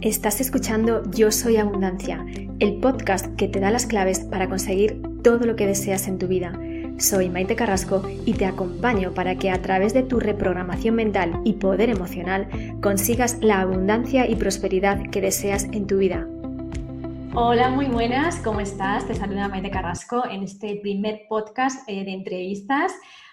[0.00, 2.24] Estás escuchando Yo Soy Abundancia,
[2.58, 6.26] el podcast que te da las claves para conseguir todo lo que deseas en tu
[6.26, 6.58] vida.
[6.96, 11.54] Soy Maite Carrasco y te acompaño para que a través de tu reprogramación mental y
[11.54, 12.48] poder emocional
[12.80, 16.26] consigas la abundancia y prosperidad que deseas en tu vida.
[17.34, 19.06] Hola, muy buenas, ¿cómo estás?
[19.06, 22.92] Te saluda Maite Carrasco en este primer podcast eh, de entrevistas.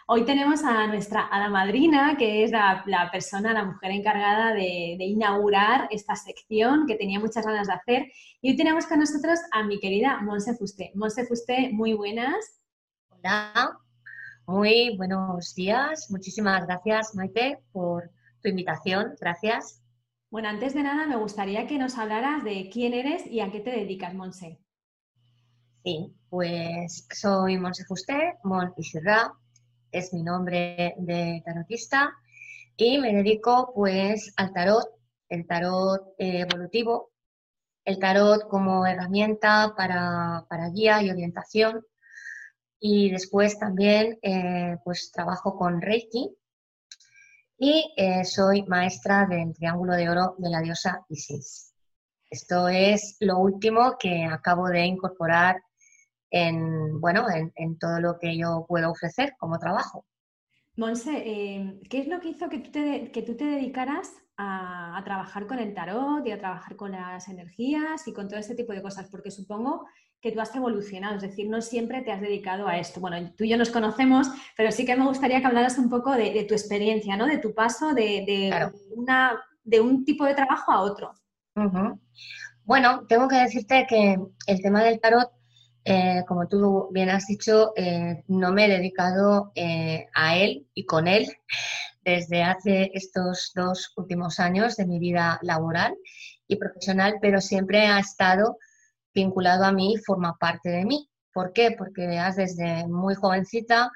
[0.10, 5.90] Hoy tenemos a nuestra hada madrina, que es la, persona, la mujer encargada de, inaugurar
[5.92, 8.12] esta sección que tenía muchas ganas de hacer.
[8.40, 10.94] Y hoy tenemos con nosotros a mi querida Monse Fusté.
[10.96, 12.62] Monse Fusté, muy buenas.
[13.10, 13.78] Hola,
[14.46, 16.10] muy buenos días.
[16.10, 18.10] Muchísimas gracias, Maite, por
[18.42, 19.14] tu invitación.
[19.20, 19.84] Gracias.
[20.30, 23.60] Bueno, antes de nada, me gustaría que nos hablaras de quién eres y a qué
[23.60, 24.58] te dedicas, Monse.
[25.84, 29.34] Sí, pues soy Monse Fusté, Mon Isirra,
[29.92, 32.14] es mi nombre de tarotista
[32.76, 34.88] y me dedico pues al tarot,
[35.30, 37.12] el tarot eh, evolutivo,
[37.84, 41.86] el tarot como herramienta para, guía y orientación
[42.80, 46.36] y después también eh, pues trabajo con Reiki
[47.58, 51.74] y eh, soy maestra del Triángulo de Oro de la diosa Isis.
[52.30, 55.64] Esto es lo último que acabo de incorporar
[56.32, 57.26] en, bueno,
[57.56, 60.06] en, todo lo que yo puedo ofrecer como trabajo.
[60.76, 65.02] Monse, eh, ¿qué es lo que hizo que tú te, que tú te dedicaras a,
[65.04, 68.74] trabajar con el tarot y a trabajar con las energías y con todo ese tipo
[68.74, 69.10] de cosas?
[69.10, 69.86] Porque supongo
[70.22, 73.00] que tú has evolucionado, es decir, no siempre te has dedicado a esto.
[73.00, 76.12] Bueno, tú y yo nos conocemos, pero sí que me gustaría que hablaras un poco
[76.12, 77.28] de, tu experiencia, ¿no?
[77.28, 81.14] De tu paso de, una, de un tipo de trabajo a otro.
[82.64, 85.32] Bueno, tengo que decirte que el tema del tarot
[85.90, 90.86] eh, como tú bien has dicho, eh, no me he dedicado eh, a él y
[90.86, 91.32] con él
[92.04, 95.96] desde hace estos dos últimos años de mi vida laboral
[96.46, 98.58] y profesional, pero siempre ha estado
[99.14, 101.10] vinculado a mí y forma parte de mí.
[101.32, 101.72] ¿Por qué?
[101.72, 103.90] Porque veas, desde muy jovencita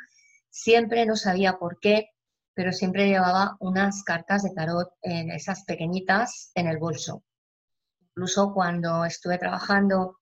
[0.49, 2.11] siempre no sabía por qué,
[2.53, 7.23] pero siempre llevaba unas cartas de tarot, en esas pequeñitas, en el bolso.
[7.99, 10.20] Incluso cuando estuve trabajando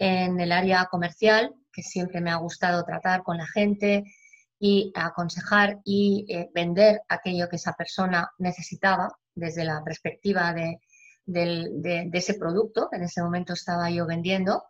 [0.00, 4.04] en el área comercial, que siempre me ha gustado tratar con la gente
[4.58, 10.80] y aconsejar y eh, vender aquello que esa persona necesitaba desde la perspectiva de,
[12.12, 14.64] ese producto que en ese momento estaba yo vendiendo.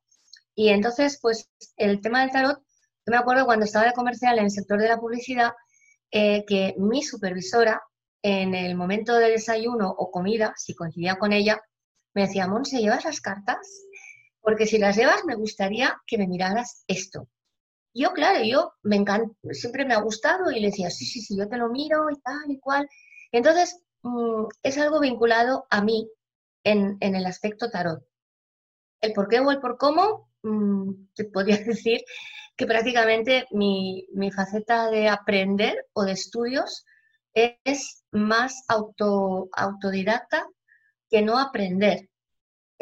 [0.55, 4.47] Y entonces, pues el tema del tarot, yo me acuerdo cuando estaba de comercial en
[4.47, 5.53] el sector de la publicidad,
[6.11, 7.81] eh, que mi supervisora,
[8.23, 11.61] en el momento del desayuno o comida, si coincidía con ella,
[12.15, 13.59] me decía, Monse, ¿llevas las cartas?
[14.41, 17.29] Porque si las llevas me gustaría que me miraras esto.
[17.95, 21.37] Yo, claro, yo me encanta, siempre me ha gustado y le decía, sí, sí, sí,
[21.37, 22.89] yo te lo miro y tal y cual.
[23.33, 26.09] Entonces, mm, es algo vinculado a mí
[26.65, 28.03] en, el aspecto tarot.
[29.01, 32.01] El por qué o el por cómo, mm, te podría decir
[32.57, 36.85] que prácticamente mi, mi, faceta de aprender o de estudios
[37.35, 40.47] es más auto, autodidacta
[41.09, 42.10] que no aprender.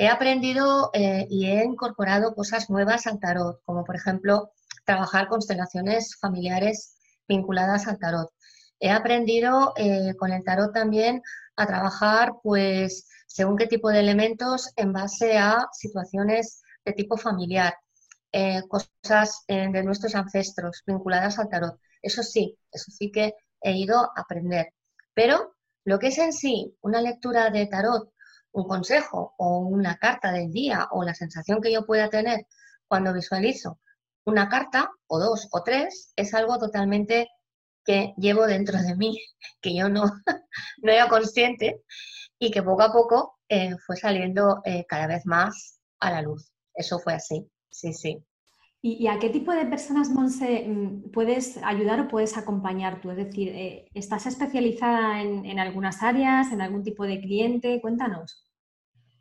[0.01, 4.53] He aprendido eh, y he incorporado cosas nuevas al tarot, como por ejemplo
[4.85, 8.31] trabajar constelaciones familiares vinculadas al tarot.
[8.79, 11.21] He aprendido eh, con el tarot también
[11.57, 17.75] a trabajar, pues, según qué tipo de elementos en base a situaciones de tipo familiar,
[18.31, 21.77] eh, cosas de nuestros ancestros vinculadas al tarot.
[22.01, 24.69] Eso sí, eso sí que he ido a aprender.
[25.13, 28.13] Pero lo que es en sí una lectura de tarot
[28.59, 32.47] un consejo o una carta del día o la sensación que yo pueda tener
[32.87, 33.79] cuando visualizo
[34.25, 37.29] una carta o dos o tres es algo totalmente
[37.85, 39.19] que llevo dentro de mí,
[39.63, 40.03] que yo no,
[40.83, 41.83] no era consciente
[42.39, 46.53] y que poco a poco eh, fue saliendo eh, cada vez más a la luz.
[46.75, 48.23] Eso fue así, sí, sí.
[48.81, 53.11] ¿Y, a qué tipo de personas, Monse, mm, puedes ayudar o puedes acompañar tú?
[53.11, 57.81] Es decir, eh, ¿estás especializada en, algunas áreas, en algún tipo de cliente?
[57.81, 58.48] Cuéntanos.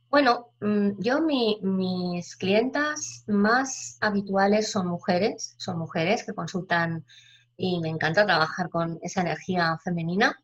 [0.09, 7.05] Bueno, mm, yo mis clientas más habituales son mujeres, son mujeres que consultan
[7.57, 10.39] y me encanta trabajar con esa energía femenina,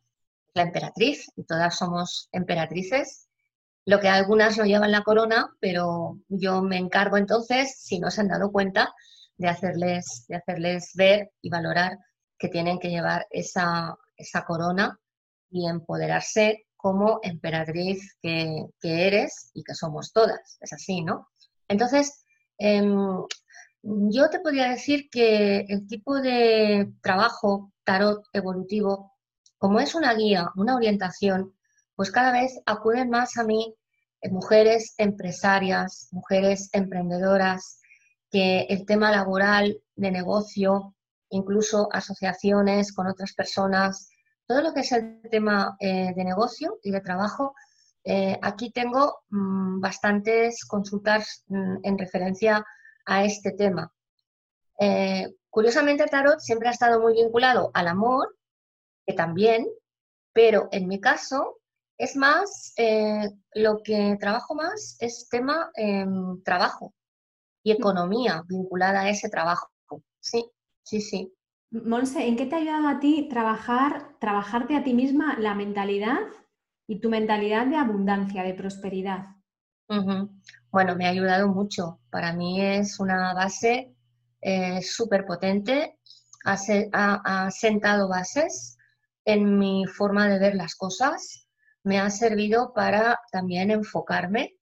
[0.53, 3.29] la emperatriz, y todas somos emperatrices.
[3.85, 8.21] Lo que algunas no llevan la corona, pero yo me encargo entonces, si no se
[8.21, 8.93] han dado cuenta,
[9.37, 11.97] de hacerles, de hacerles ver y valorar
[12.37, 14.99] que tienen que llevar esa, esa corona
[15.49, 20.57] y empoderarse como emperatriz que, eres y que somos todas.
[20.59, 21.29] Es así, ¿no?
[21.69, 22.25] Entonces,
[22.57, 23.23] em,
[23.81, 29.13] yo te podría decir que el tipo de trabajo tarot evolutivo,
[29.57, 31.53] como es una guía, una orientación,
[31.95, 33.73] pues cada vez acuden más a mí
[34.21, 37.79] eh, mujeres empresarias, mujeres emprendedoras,
[38.29, 40.95] que el tema laboral, de negocio,
[41.29, 44.09] incluso asociaciones con otras personas,
[44.53, 47.55] todo lo que es el tema eh, de negocio y de trabajo,
[48.03, 52.63] eh, aquí tengo mm, bastantes consultas mm, en referencia
[53.05, 53.91] a este tema.
[55.49, 58.35] curiosamente, el tarot siempre ha estado muy vinculado al amor,
[59.05, 59.67] que también,
[60.33, 61.57] pero en mi caso
[61.97, 66.93] es más, eh, lo que trabajo más es tema em, trabajo
[67.63, 69.69] y economía vinculada a ese trabajo.
[70.19, 70.45] Sí,
[70.83, 71.33] sí, sí.
[71.73, 76.19] Monse, ¿en qué te ha ayudado a ti trabajar, trabajarte a ti misma la mentalidad
[76.87, 79.25] y tu mentalidad de abundancia, de prosperidad?
[80.69, 81.99] Bueno, me ha ayudado mucho.
[82.09, 83.93] Para mí es una base
[84.41, 85.97] eh, súper potente.
[86.45, 88.77] ha, sentado bases
[89.25, 91.43] en mi forma de ver las cosas
[91.83, 94.55] me ha servido para también enfocarme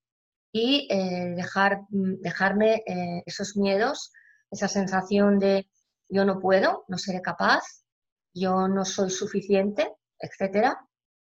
[0.51, 4.11] y eh, dejar, mm, dejarme eh, esos miedos,
[4.49, 5.69] esa sensación de
[6.11, 7.63] yo no puedo, no seré capaz,
[8.33, 10.75] yo no soy suficiente, etc.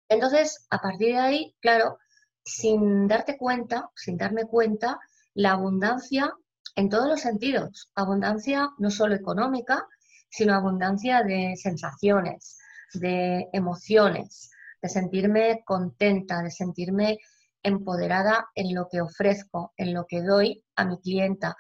[0.10, 2.00] Entonces, a partir de ahí, claro,
[2.44, 5.00] sin darte cuenta, sin darme cuenta,
[5.34, 6.34] la abundancia
[6.76, 9.86] en todos los sentidos, abundancia no solo económica,
[10.30, 12.58] sino abundancia de sensaciones,
[12.94, 14.52] de emociones,
[14.82, 17.18] de sentirme contenta, de sentirme
[17.62, 21.56] empoderada en lo que ofrezco, en lo que doy a mi clienta.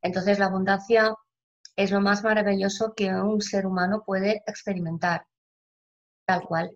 [0.00, 1.14] Entonces la abundancia
[1.76, 5.26] es lo más maravilloso que un ser humano puede experimentar,
[6.26, 6.70] tal cual.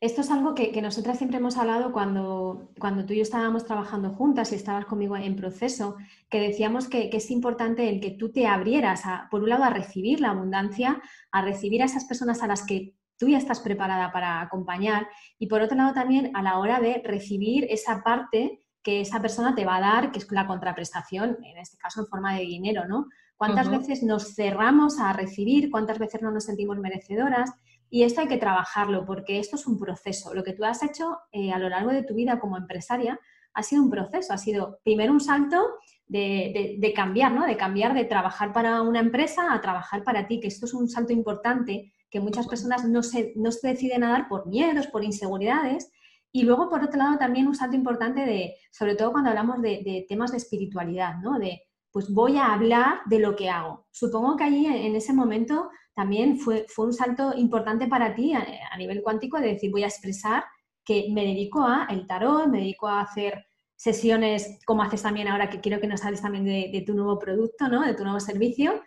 [0.00, 4.10] Esto es algo que, nosotras siempre hemos hablado cuando, cuando tú y yo estábamos trabajando
[4.10, 5.96] juntas y estabas conmigo en proceso,
[6.30, 9.64] que decíamos que, que, es importante el que tú te abrieras, a, por un lado,
[9.64, 11.02] a recibir la abundancia,
[11.32, 15.08] a recibir a esas personas a las que tú ya estás preparada para acompañar
[15.38, 19.54] y por otro lado también a la hora de recibir esa parte que esa persona
[19.54, 22.86] te va a dar, que es la contraprestación, en este caso en forma de dinero,
[22.86, 23.08] ¿no?
[23.38, 25.70] ¿Cuántas veces nos cerramos a recibir?
[25.70, 27.52] ¿Cuántas veces no nos sentimos merecedoras?
[27.88, 30.34] Y esto hay que trabajarlo porque esto es un proceso.
[30.34, 33.18] Lo que tú has hecho eh, a lo largo de tu vida como empresaria
[33.54, 35.64] ha sido un proceso, ha sido primero un salto
[36.06, 37.46] de, de, cambiar, ¿no?
[37.46, 40.88] De cambiar de trabajar para una empresa a trabajar para ti, que esto es un
[40.88, 45.04] salto importante que muchas personas no se, no se deciden a dar por miedos, por
[45.04, 45.92] inseguridades.
[46.32, 50.04] Y luego, por otro lado, también un salto importante de, sobre todo cuando hablamos de,
[50.08, 51.38] temas de espiritualidad, ¿no?
[51.38, 51.62] De,
[51.98, 53.88] pues voy a hablar de lo que hago.
[53.90, 58.76] Supongo que allí, en ese momento, también fue, fue un salto importante para ti a,
[58.76, 60.44] nivel cuántico de decir, voy a expresar
[60.84, 65.50] que me dedico a el tarot, me dedico a hacer sesiones como haces también ahora,
[65.50, 67.82] que quiero que nos hables también de, de tu nuevo producto, ¿no?
[67.82, 68.80] De tu nuevo servicio.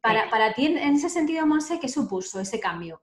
[0.00, 3.02] Para, para ti, en ese sentido, Monse, ¿qué supuso ese cambio?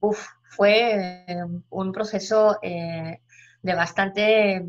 [0.00, 3.22] Uf, fue eh, un proceso eh,
[3.62, 4.66] de bastante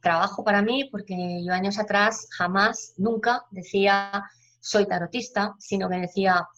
[0.00, 4.24] trabajo para mí, porque yo años atrás jamás, nunca decía
[4.60, 6.48] soy tarotista, sino que decía,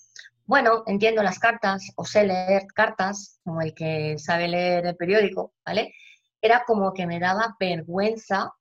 [0.45, 5.55] bueno, entiendo las cartas o sé leer cartas, como el que sabe leer el periódico,
[5.65, 5.93] ¿vale?
[6.41, 8.53] Era como que me daba vergüenza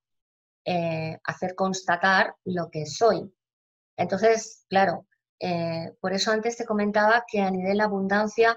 [0.64, 3.32] eh, hacer constatar lo que soy.
[3.96, 5.06] Entonces, claro,
[5.38, 8.56] eh, por eso antes te comentaba que a nivel abundancia,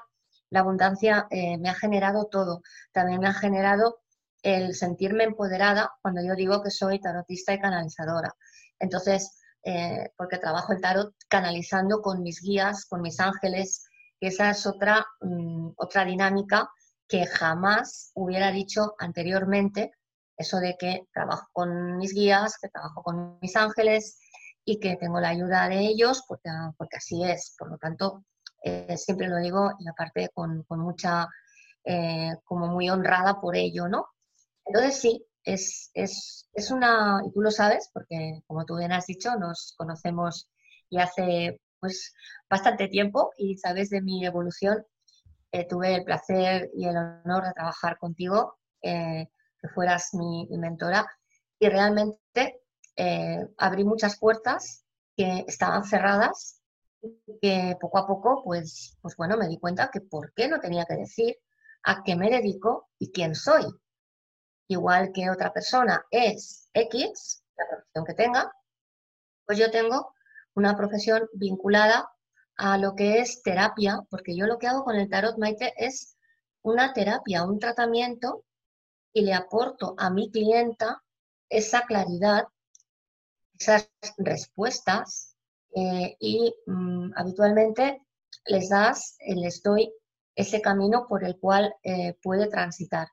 [0.50, 2.63] la abundancia eh, me ha generado todo.
[2.92, 4.00] También me ha generado
[4.41, 8.33] el sentirme empoderada cuando yo digo que soy tarotista y canalizadora.
[8.79, 13.86] Entonces, eh, porque trabajo el tarot canalizando con mis guías, con mis ángeles,
[14.19, 16.69] que esa es otra, mm, otra dinámica
[17.08, 19.91] que jamás hubiera dicho anteriormente,
[20.38, 24.19] eso de que trabajo con mis guías, que trabajo con mis ángeles,
[24.69, 27.55] y que tengo la ayuda de ellos porque, porque así es.
[27.58, 28.25] Por lo tanto,
[28.63, 31.27] eh, siempre lo digo y aparte con, con mucha,
[31.84, 34.05] eh, como muy honrada por ello, ¿no?
[34.70, 39.08] Entonces sí, es, es, es, una, y tú lo sabes, porque como tú bien has
[39.08, 40.48] dicho, nos conocemos
[40.92, 42.14] y hace pues
[42.48, 44.86] bastante tiempo y sabes de mi evolución.
[45.52, 49.28] Eh, tuve el placer y el honor de trabajar contigo, que
[49.74, 51.06] fueras mi, mentora
[51.58, 52.62] y realmente
[52.96, 54.86] eh, abrí muchas puertas
[55.18, 56.62] que estaban cerradas
[57.42, 60.86] que poco a poco, pues, pues bueno, me di cuenta que por qué no tenía
[60.86, 61.36] que decir
[61.84, 63.66] a qué me dedico y quién soy.
[64.70, 68.52] Igual que otra persona es X, la profesión que tenga,
[69.46, 70.14] pues yo tengo
[70.54, 72.10] una profesión vinculada
[72.56, 76.16] a lo que es terapia, porque yo lo que hago con el tarot Maite es
[76.62, 78.46] una terapia, un tratamiento
[79.12, 81.04] y le aporto a mi clienta
[81.50, 82.48] esa claridad
[83.60, 85.36] esas respuestas
[85.76, 88.02] eh, y mm, habitualmente
[88.46, 89.94] les das, eh, les doy
[90.36, 93.10] ese camino por el cual eh, puede transitar.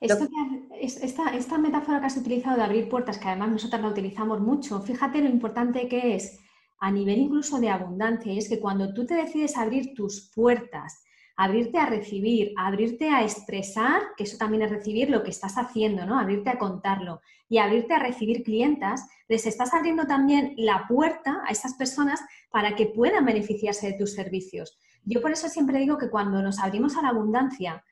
[0.00, 4.80] Esta, esta metáfora que has utilizado de abrir puertas, que además nosotros la utilizamos mucho,
[4.80, 6.38] fíjate lo importante que es
[6.80, 11.02] a nivel incluso de abundancia, es que cuando tú te decides abrir tus puertas,
[11.36, 16.04] abrirte a recibir, abrirte a expresar, que eso también es recibir lo que estás haciendo,
[16.04, 16.18] ¿no?
[16.18, 21.52] Abrirte a contarlo y abrirte a recibir clientas, les estás abriendo también la puerta a
[21.52, 24.78] esas personas para que puedan beneficiarse de tus servicios.
[25.04, 27.84] Yo por eso siempre digo que cuando nos abrimos a la abundancia,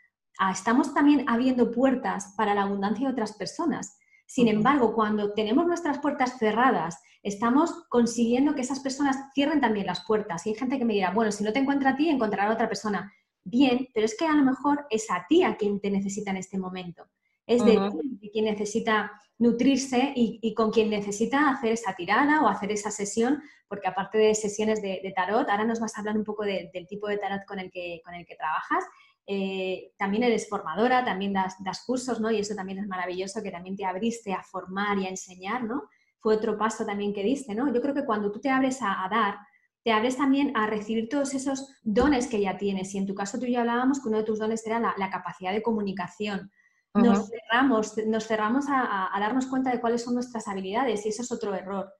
[0.53, 3.99] estamos también abriendo puertas para la abundancia de otras personas.
[4.27, 10.05] Sin embargo, cuando tenemos nuestras puertas cerradas, estamos consiguiendo que esas personas cierren también las
[10.05, 10.47] puertas.
[10.47, 12.55] Y hay gente que me dirá, bueno, si no te encuentra a ti, encontrará a
[12.55, 13.13] otra persona.
[13.45, 16.39] Bien, pero es que a lo mejor es a ti a quien te necesita en
[16.39, 17.07] este momento.
[17.47, 17.79] Es de
[18.21, 23.43] ti quien necesita nutrirse y, con quien necesita hacer esa tirada o hacer esa sesión,
[23.69, 27.07] porque aparte de sesiones de, tarot, ahora nos vas a hablar un poco del tipo
[27.07, 28.85] de tarot con el que, con el que trabajas.
[29.29, 32.31] Eh, también eres formadora, también das, cursos, ¿no?
[32.31, 35.89] Y eso también es maravilloso, que también te abriste a formar y a enseñar, ¿no?
[36.21, 37.73] Fue otro paso también que diste, ¿no?
[37.73, 39.39] Yo creo que cuando tú te abres a, dar,
[39.83, 42.95] te abres también a recibir todos esos dones que ya tienes.
[42.95, 45.53] Y en tu caso tú ya hablábamos que uno de tus dones era la, capacidad
[45.53, 46.53] de comunicación.
[46.95, 51.33] Nos cerramos, nos cerramos a, darnos cuenta de cuáles son nuestras habilidades y eso es
[51.33, 51.93] otro error.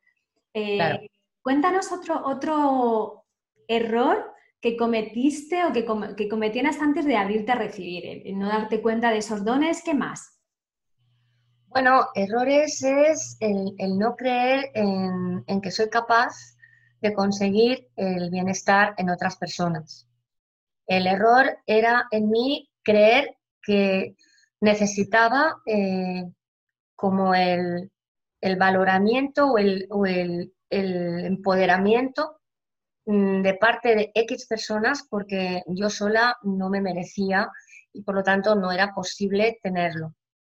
[0.55, 1.11] Eh,
[1.43, 3.25] cuéntanos otro, otro
[3.69, 5.85] error que cometiste o que,
[6.17, 9.95] que cometieras antes de abrirte a recibir, en no darte cuenta de esos dones, ¿qué
[9.95, 10.41] más?
[11.67, 16.57] Bueno, errores es el, no creer en, que soy capaz
[17.03, 20.09] de conseguir el bienestar en otras personas.
[20.87, 24.17] El error era en mí creer que
[24.61, 26.25] necesitaba eh,
[26.95, 27.91] como el,
[28.59, 32.36] valoramiento o el, o el empoderamiento Mm,
[33.07, 37.49] de parte de X personas porque yo sola no me merecía
[37.93, 40.15] y por lo tanto no era posible tenerlo.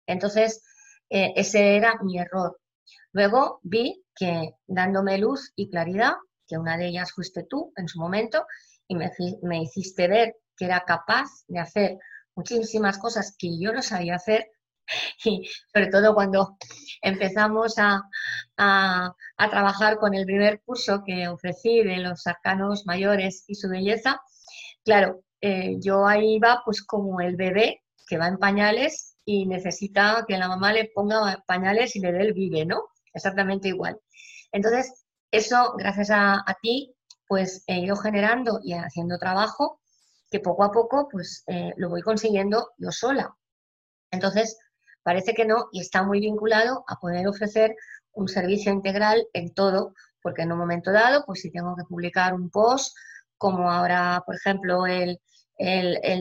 [0.07, 0.63] Entonces,
[1.09, 2.59] eh, ese era mi error.
[3.11, 6.13] Luego vi que dándome luz y claridad,
[6.47, 8.45] que una de ellas fuiste tú en su momento,
[8.87, 9.11] y me,
[9.43, 11.97] me hiciste ver que era capaz de hacer
[12.35, 14.47] muchísimas cosas que yo no sabía hacer,
[15.25, 16.57] y sobre todo cuando
[17.01, 18.01] empezamos a,
[19.37, 24.21] trabajar con el primer curso que ofrecí de los arcanos mayores y su belleza,
[24.83, 30.25] claro, eh, yo ahí iba pues como el bebé que va en pañales y necesita
[30.27, 32.89] que la mamá le ponga pañales y le dé el vive, ¿no?
[33.13, 33.97] Exactamente igual.
[34.51, 36.95] Entonces, eso, gracias a, ti,
[37.27, 39.79] pues he ido generando y haciendo trabajo
[40.31, 43.35] que poco a poco, pues eh, lo voy consiguiendo yo sola.
[44.11, 44.57] Entonces,
[45.09, 47.75] Parece que no y está muy vinculado a poder ofrecer
[48.13, 52.35] un servicio integral en todo, porque en un momento dado, pues si tengo que publicar
[52.35, 52.95] un post,
[53.35, 55.19] como ahora, por ejemplo, el,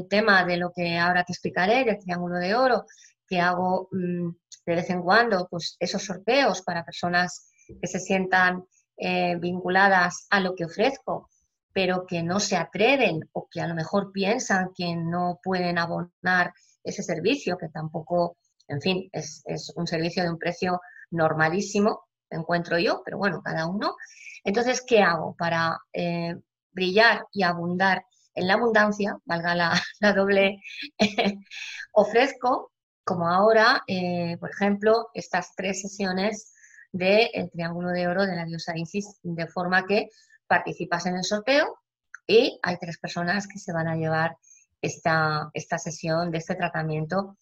[0.08, 2.86] tema de lo que ahora te explicaré, del Triángulo de Oro,
[3.26, 4.30] que hago mm,
[4.64, 8.64] de vez en cuando, pues esos sorteos para personas que se sientan
[8.96, 11.28] eh, vinculadas a lo que ofrezco,
[11.74, 16.54] pero que no se atreven o que a lo mejor piensan que no pueden abonar
[16.82, 19.42] ese servicio, que tampoco en fin, es,
[19.76, 23.96] un servicio de un precio normalísimo, encuentro yo, pero bueno, cada uno.
[24.44, 26.36] Entonces, ¿qué hago para eh,
[26.72, 29.82] brillar y abundar en la abundancia, valga la,
[30.14, 30.60] doble,
[31.92, 32.72] ofrezco,
[33.04, 36.52] como ahora, eh, por ejemplo, estas tres sesiones
[36.92, 40.08] del Triángulo de Oro de la diosa Isis, de forma que
[40.46, 41.78] participas en el sorteo
[42.26, 44.36] y hay tres personas que se van a llevar
[44.80, 47.36] esta, esta sesión de este tratamiento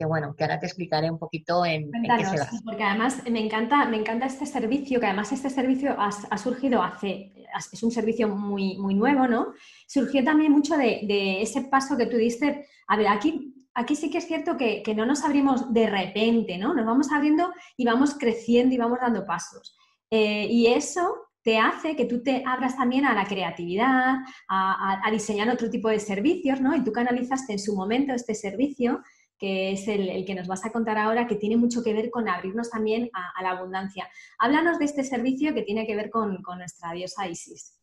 [0.00, 2.58] que bueno, que ahora te explicaré un poquito en, qué se basa.
[2.64, 7.30] Porque además me encanta, me encanta este servicio, que además este servicio ha, surgido hace,
[7.70, 9.52] es un servicio muy, muy nuevo, ¿no?
[9.86, 14.18] Surgió también mucho de, ese paso que tú diste, a ver, aquí aquí sí que
[14.18, 16.72] es cierto que, no nos abrimos de repente, ¿no?
[16.72, 19.76] Nos vamos abriendo y vamos creciendo y vamos dando pasos.
[20.10, 24.16] Eh, y eso te hace que tú te abras también a la creatividad,
[24.48, 26.74] a, a, diseñar otro tipo de servicios, ¿no?
[26.74, 29.02] Y tú canalizaste en su momento este servicio
[29.40, 32.28] que es el, que nos vas a contar ahora, que tiene mucho que ver con
[32.28, 34.06] abrirnos también a, la abundancia.
[34.38, 37.78] Háblanos de este servicio que tiene que ver con, nuestra diosa Isis.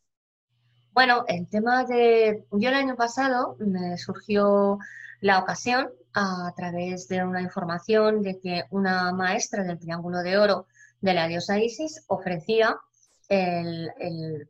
[0.94, 2.46] Bueno, el tema de...
[2.52, 4.78] Yo el año pasado me surgió
[5.20, 10.68] la ocasión a través de una información de que una maestra del Triángulo de Oro
[11.02, 12.78] de la diosa Isis ofrecía
[13.30, 13.90] el,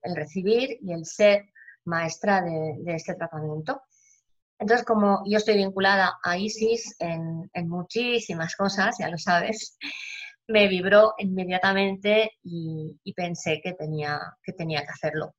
[0.04, 1.46] recibir y el ser
[1.86, 3.82] maestra de este tratamiento.
[4.60, 9.78] Entonces, como yo estoy vinculada a ISIS en, muchísimas cosas, ya lo sabes,
[10.48, 15.36] me vibró inmediatamente y, pensé que tenía, que tenía que hacerlo.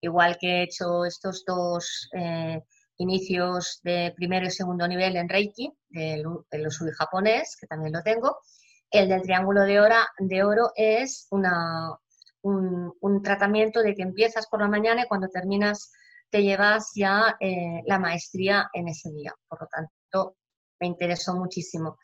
[0.00, 2.60] Igual que he hecho estos dos eh,
[2.98, 8.02] inicios de primero y segundo nivel en Reiki, del, del Usui japonés, que también lo
[8.02, 8.38] tengo.
[8.90, 9.80] El del triángulo de,
[10.18, 11.96] de oro es una,
[12.42, 15.92] un, un, tratamiento de que empiezas por la mañana y cuando terminas
[16.32, 19.34] te llevas ya eh, la maestría en ese día.
[19.46, 20.36] Por lo tanto,
[20.80, 21.98] me interesó muchísimo.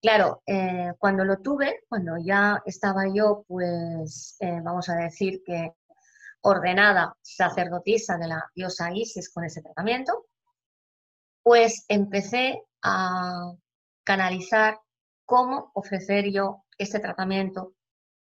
[0.00, 5.74] Claro, eh, cuando lo tuve, cuando ya estaba yo, pues eh, vamos a decir que
[6.40, 10.26] ordenada sacerdotisa de la diosa Isis con ese tratamiento,
[11.42, 13.52] pues empecé a
[14.04, 14.80] canalizar
[15.26, 17.74] cómo ofrecer yo este tratamiento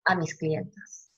[0.05, 1.11] a mis clientas.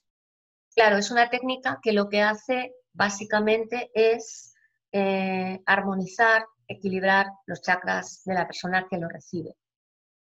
[0.74, 4.54] Claro, es una técnica que lo que hace básicamente es
[4.92, 9.56] eh, armonizar, equilibrar los chakras de la persona que lo recibe.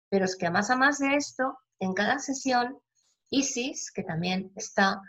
[0.08, 2.78] Pero es que más a más de esto, en cada sesión,
[3.30, 5.00] Isis, que también está,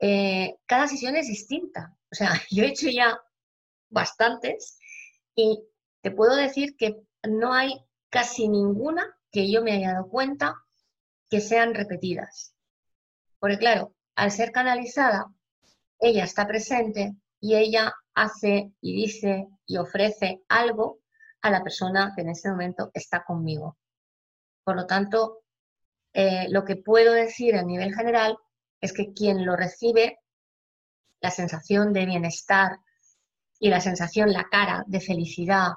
[0.00, 1.94] eh, cada sesión es distinta.
[2.10, 3.20] O sea, yo he hecho ya
[3.90, 4.78] bastantes
[5.34, 5.62] y
[6.00, 6.96] te puedo decir que
[7.28, 10.54] no hay casi ninguna que yo me haya dado cuenta
[11.30, 12.54] que sean repetidas.
[13.38, 15.30] Porque claro, al ser canalizada,
[15.98, 21.00] ella está presente y ella hace y dice y ofrece algo
[21.42, 23.78] a la persona que en ese momento está conmigo.
[24.64, 25.42] Por lo tanto,
[26.12, 28.36] eh, lo que puedo decir a nivel general
[28.80, 30.18] es que quien lo recibe,
[31.20, 32.78] la sensación de bienestar
[33.58, 35.72] y la sensación, la cara de felicidad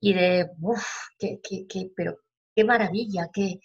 [0.00, 0.84] y de, uff,
[1.18, 2.18] qué, qué, qué, pero
[2.54, 3.60] qué maravilla, qué,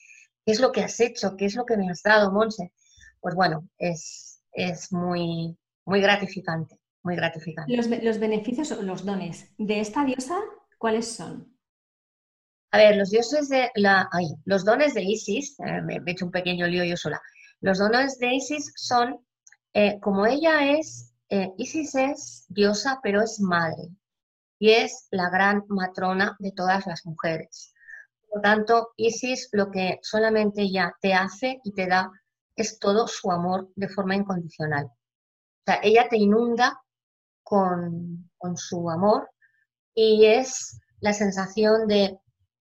[0.45, 2.71] qué, es lo que has hecho, qué es lo que me has dado, Monse.
[3.19, 5.57] Pues bueno, es, es muy,
[5.87, 7.75] muy gratificante, muy gratificante.
[7.75, 10.37] Los, los beneficios o los dones de esta diosa,
[10.77, 11.57] ¿cuáles son?
[12.71, 16.25] A ver, los dioses de la, ay, los dones de Isis, eh, me he hecho
[16.25, 17.21] un pequeño lío yo sola.
[17.61, 19.25] Los dones de Isis son,
[19.73, 23.87] eh, como ella es, eh, Isis es diosa, pero es madre
[24.59, 27.73] y es la gran matrona de todas las mujeres.
[28.27, 32.11] Por lo tanto, Isis lo que solamente ella te hace y te da
[32.57, 34.91] es todo su amor de forma incondicional.
[35.67, 36.81] Sea, ella te inunda
[37.43, 39.29] con, con su amor
[39.93, 42.17] y es la sensación de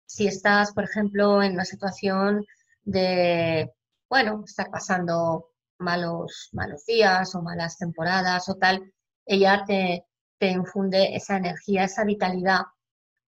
[0.06, 2.46] si estás, por ejemplo, en una situación
[2.82, 3.70] de,
[4.08, 8.80] bueno, estar pasando malos, malos días o malas temporadas o tal,
[9.26, 10.06] ella te,
[10.38, 12.62] te infunde esa energía, esa vitalidad,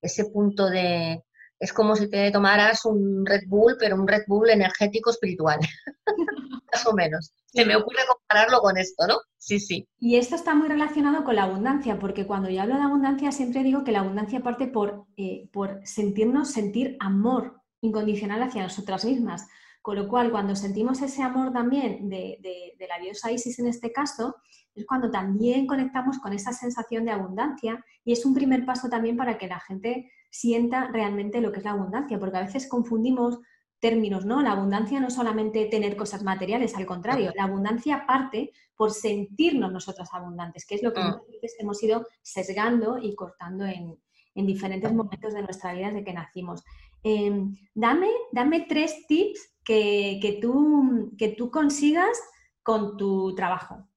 [0.01, 1.23] ese punto de...
[1.59, 5.61] Es como si te tomaras un Red Bull, pero un Red Bull energético espiritual,
[6.73, 7.35] más o menos.
[7.57, 9.14] Se me ocurre compararlo con esto, ¿no?
[9.38, 9.88] Sí, sí.
[9.99, 13.62] Y esto está muy relacionado con la abundancia, porque cuando yo hablo de abundancia siempre
[13.62, 19.47] digo que la abundancia parte por, eh, por sentirnos, sentir amor incondicional hacia nosotras mismas.
[19.81, 23.92] Con lo cual, cuando sentimos ese amor también de, de, la diosa Isis en este
[23.92, 24.37] caso,
[24.75, 29.16] es cuando también conectamos con esa sensación de abundancia y es un primer paso también
[29.16, 33.38] para que la gente sienta realmente lo que es la abundancia, porque a veces confundimos
[33.81, 34.43] términos, ¿no?
[34.43, 39.73] La abundancia no es solamente tener cosas materiales, al contrario, la abundancia parte por sentirnos
[39.73, 41.21] nosotros abundantes, que es lo que mm.
[41.59, 43.99] hemos ido sesgando y cortando en,
[44.37, 46.62] en diferentes momentos de nuestra vida desde que nacimos.
[47.03, 52.19] Em, dame, dame tres tips que, tú, que tú consigas
[52.62, 53.89] con tu trabajo.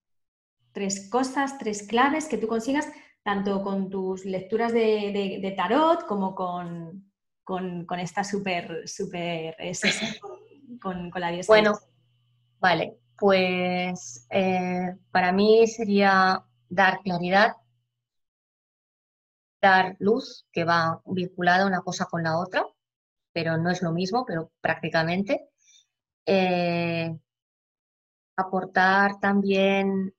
[0.72, 2.88] Tres cosas, tres claves que tú consigas
[3.24, 7.09] tanto con tus lecturas de, tarot como con,
[7.50, 9.56] con, esta súper, súper
[10.80, 11.52] con, con, la diosa.
[11.52, 11.74] Bueno,
[12.60, 17.54] vale, pues eh, para mí sería dar claridad,
[19.60, 22.64] dar luz, que va vinculada una cosa con la otra,
[23.34, 25.50] pero no es lo mismo, pero prácticamente.
[26.28, 27.12] Eh,
[28.36, 30.14] aportar también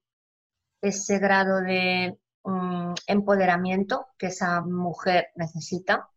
[0.83, 6.10] ese grado de mm, empoderamiento que esa mujer necesita,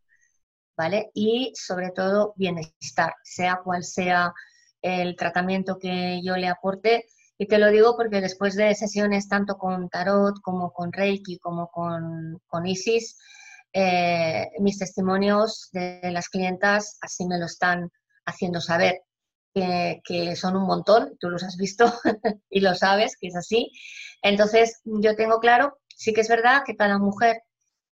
[0.76, 1.10] ¿vale?
[1.14, 4.32] Y sobre todo bienestar, sea cual sea
[4.82, 7.06] el tratamiento que yo le aporte.
[7.38, 11.68] Y te lo digo porque después de sesiones tanto con Tarot como con Reiki como
[11.68, 13.16] con, con Isis,
[13.72, 17.90] eh, mis testimonios de las clientas así me lo están
[18.24, 19.00] haciendo saber,
[19.52, 21.92] que, que son un montón, tú los has visto
[22.50, 23.70] y lo sabes, que es así.
[24.22, 27.42] Entonces, yo tengo claro, sí que es verdad que cada mujer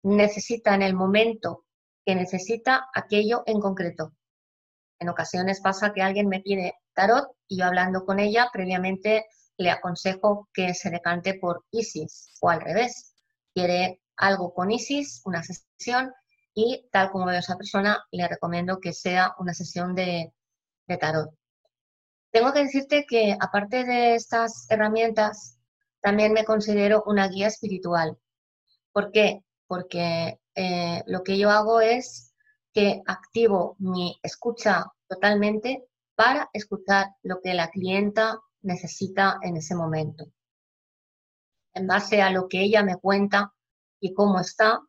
[0.03, 1.65] necesita en el momento
[2.09, 4.15] que necesita aquello en concreto.
[4.99, 9.27] En ocasiones pasa que alguien me pide tarot y yo hablando con ella previamente
[9.59, 13.13] le aconsejo que se decante por Isis o al revés.
[13.53, 16.11] Quiere algo con Isis, una sesión,
[16.55, 20.33] y tal como veo a esa persona, le recomiendo que sea una sesión de,
[20.99, 21.29] tarot.
[22.31, 25.59] Tengo que decirte que aparte de estas herramientas,
[26.01, 28.17] también me considero una guía espiritual.
[28.93, 29.45] ¿Por qué?
[29.67, 32.35] Porque eh, lo que yo hago es
[32.73, 40.25] que activo mi escucha totalmente para escuchar lo que la clienta necesita en ese momento.
[41.75, 43.55] En base a lo que ella me cuenta
[44.01, 44.81] y cómo está,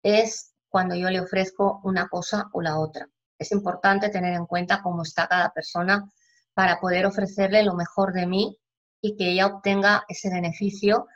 [0.00, 3.08] es cuando yo le ofrezco una cosa o la otra.
[3.36, 6.08] Es importante tener en cuenta cómo está cada persona
[6.54, 8.56] para poder ofrecerle lo mejor de mí
[9.00, 11.08] y que ella obtenga ese beneficio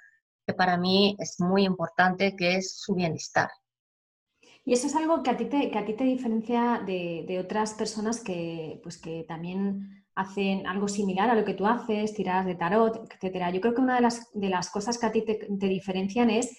[0.44, 3.50] que para mí es muy importante, que es su bienestar.
[4.64, 7.74] Y eso es algo que a ti te, que a ti te diferencia de, otras
[7.74, 12.54] personas que, pues que también hacen algo similar a lo que tú haces, tiradas de
[12.54, 13.50] tarot, etcétera.
[13.50, 16.58] Yo creo que una de las, de las cosas que a ti te, diferencian es,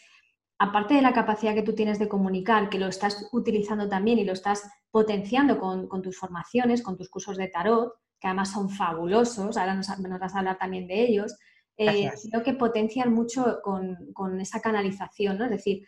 [0.58, 4.26] aparte de la capacidad que tú tienes de comunicar, que lo estás utilizando también y
[4.26, 9.58] lo estás potenciando con, tus formaciones, con tus cursos de tarot, que además son fabulosos,
[9.58, 11.38] ahora nos, vas a hablar también de ellos,
[11.78, 15.46] eh, sino que potencian mucho con, con, esa canalización, ¿no?
[15.46, 15.88] Es decir,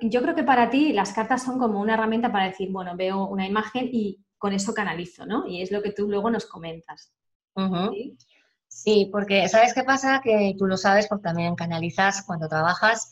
[0.00, 3.26] yo creo que para ti las cartas son como una herramienta para decir, bueno, veo
[3.26, 5.46] una imagen y con eso canalizo, ¿no?
[5.46, 7.12] Y es lo que tú luego nos comentas.
[8.68, 9.08] ¿Sí?
[9.10, 10.20] porque ¿sabes qué pasa?
[10.22, 13.10] Que tú lo sabes porque también canalizas cuando trabajas.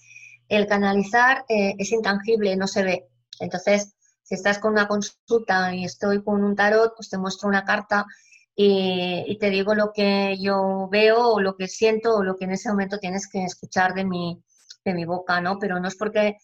[0.48, 3.08] El canalizar eh, es intangible, no se ve.
[3.40, 7.64] Entonces, si estás con una consulta y estoy con un tarot, pues te muestro una
[7.64, 8.06] carta
[8.54, 12.44] y, y, te digo lo que yo veo o lo que siento o lo que
[12.44, 14.40] en ese momento tienes que escuchar de mi,
[14.86, 15.58] de mi boca, ¿no?
[15.58, 16.36] Pero no es porque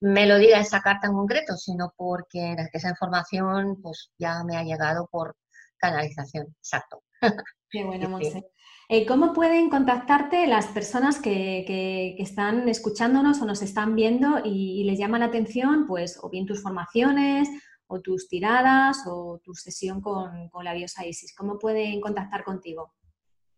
[0.00, 4.64] me lo diga esa carta en concreto, sino porque esa información pues ya me ha
[4.64, 5.36] llegado por
[5.76, 7.02] canalización, exacto.
[7.70, 8.44] Qué bueno, Monse.
[8.88, 14.98] Eh, ¿Cómo pueden contactarte las personas que, están escuchándonos o nos están viendo y, les
[14.98, 17.48] llama la atención, pues, o bien tus formaciones,
[17.86, 21.34] o tus tiradas, o tu sesión con, con la diosa Isis?
[21.34, 22.92] ¿Cómo pueden contactar contigo?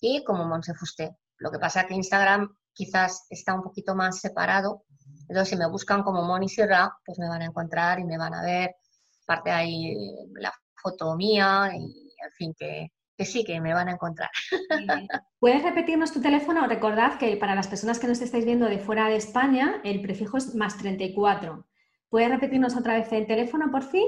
[0.00, 1.16] y como Monse Fusté.
[1.38, 4.84] Lo que pasa que Instagram quizás está un poquito más separado.
[5.28, 8.34] Entonces, si me buscan como Moni Sirra, pues me van a encontrar y me van
[8.34, 8.76] a ver.
[9.26, 9.94] Parte ahí
[10.34, 14.30] la foto mía y, en fin, que, que sí, que me van a encontrar.
[15.38, 16.66] ¿Puedes repetirnos tu teléfono?
[16.66, 20.36] Recordad que para las personas que nos estáis viendo de fuera de España, el prefijo
[20.36, 21.66] es más 34.
[22.08, 24.06] ¿Puedes repetirnos otra vez el teléfono, por fin?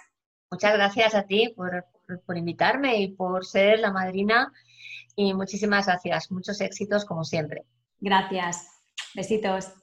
[0.52, 1.86] Muchas gracias a ti por,
[2.26, 4.52] por invitarme y por ser la madrina
[5.16, 6.32] y muchísimas gracias.
[6.32, 7.66] Muchos éxitos como siempre.
[8.00, 8.68] Gracias.
[9.16, 9.74] Besitos.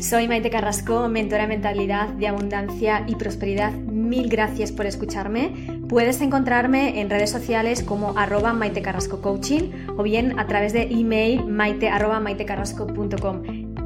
[0.00, 3.72] Soy Maite Carrasco, mentora de mentalidad de abundancia y prosperidad.
[3.72, 5.52] Mil gracias por escucharme.
[5.88, 10.82] Puedes encontrarme en redes sociales como arroba Maite Carrasco Coaching o bien a través de
[10.82, 11.90] email maite.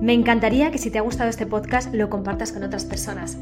[0.00, 3.36] Me encantaría que si te ha gustado este podcast lo compartas con otras personas.